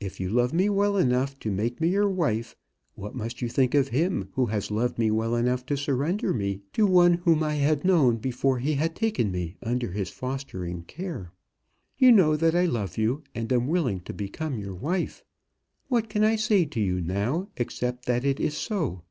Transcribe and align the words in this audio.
If 0.00 0.18
you 0.18 0.28
love 0.28 0.52
me 0.52 0.68
well 0.68 0.96
enough 0.96 1.38
to 1.38 1.48
make 1.48 1.80
me 1.80 1.86
your 1.86 2.08
wife, 2.08 2.56
what 2.96 3.14
must 3.14 3.40
you 3.40 3.48
think 3.48 3.76
of 3.76 3.90
him 3.90 4.28
who 4.32 4.46
has 4.46 4.72
loved 4.72 4.98
me 4.98 5.08
well 5.12 5.36
enough 5.36 5.64
to 5.66 5.76
surrender 5.76 6.34
me 6.34 6.62
to 6.72 6.84
one 6.84 7.14
whom 7.22 7.44
I 7.44 7.54
had 7.54 7.84
known 7.84 8.16
before 8.16 8.58
he 8.58 8.72
had 8.74 8.96
taken 8.96 9.30
me 9.30 9.54
under 9.62 9.92
his 9.92 10.10
fostering 10.10 10.82
care? 10.82 11.30
You 11.96 12.10
know 12.10 12.34
that 12.34 12.56
I 12.56 12.64
love 12.64 12.98
you, 12.98 13.22
and 13.36 13.52
am 13.52 13.68
willing 13.68 14.00
to 14.00 14.12
become 14.12 14.58
your 14.58 14.74
wife. 14.74 15.22
What 15.86 16.08
can 16.08 16.24
I 16.24 16.34
say 16.34 16.64
to 16.64 16.80
you 16.80 17.00
now, 17.00 17.46
except 17.56 18.06
that 18.06 18.24
it 18.24 18.40
is 18.40 18.56
so. 18.56 19.02